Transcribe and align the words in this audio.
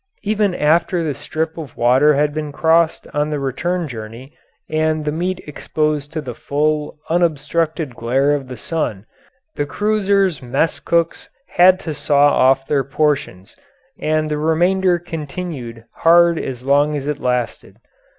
Even 0.23 0.55
after 0.55 1.03
the 1.03 1.13
strip 1.13 1.59
of 1.59 1.77
water 1.77 2.15
had 2.15 2.33
been 2.33 2.51
crossed 2.51 3.05
on 3.13 3.29
the 3.29 3.37
return 3.39 3.87
journey 3.87 4.33
and 4.67 5.05
the 5.05 5.11
meat 5.11 5.43
exposed 5.45 6.11
to 6.11 6.21
the 6.21 6.33
full, 6.33 6.97
unobstructed 7.11 7.93
glare 7.95 8.31
of 8.31 8.47
the 8.47 8.57
sun 8.57 9.05
the 9.53 9.65
cruiser's 9.67 10.39
messcooks 10.41 11.29
had 11.49 11.79
to 11.81 11.93
saw 11.93 12.29
off 12.33 12.65
their 12.65 12.83
portions, 12.83 13.55
and 13.99 14.27
the 14.31 14.39
remainder 14.39 14.97
continued 14.97 15.85
hard 15.97 16.39
as 16.39 16.63
long 16.63 16.97
as 16.97 17.05
it 17.05 17.19
lasted. 17.21 17.77